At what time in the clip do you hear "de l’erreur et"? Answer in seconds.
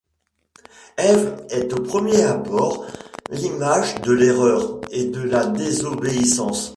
4.01-5.05